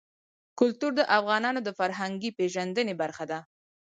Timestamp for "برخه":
3.01-3.23